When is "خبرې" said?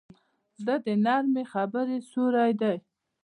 1.53-1.97